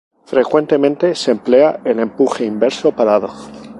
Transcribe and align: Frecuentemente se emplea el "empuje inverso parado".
Frecuentemente 0.25 1.13
se 1.13 1.29
emplea 1.29 1.79
el 1.85 1.99
"empuje 1.99 2.43
inverso 2.43 2.91
parado". 2.91 3.29